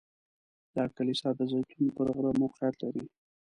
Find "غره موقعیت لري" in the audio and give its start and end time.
2.15-3.03